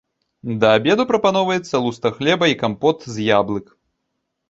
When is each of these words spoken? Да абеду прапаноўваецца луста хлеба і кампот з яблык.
Да 0.63 0.71
абеду 0.77 1.05
прапаноўваецца 1.11 1.83
луста 1.85 2.07
хлеба 2.19 2.53
і 2.55 2.59
кампот 2.65 3.09
з 3.15 3.31
яблык. 3.39 3.65